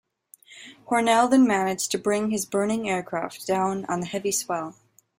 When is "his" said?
2.31-2.47